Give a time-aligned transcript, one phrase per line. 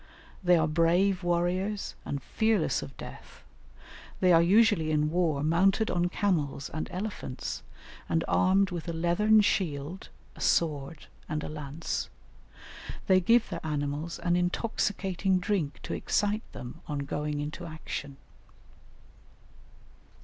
[0.43, 3.43] They are brave warriors and fearless of death;
[4.19, 7.61] they are usually in war mounted on camels and elephants,
[8.09, 12.09] and armed with a leathern shield, a sword, and a lance;
[13.05, 18.17] they give their animals an intoxicating drink to excite them on going into action.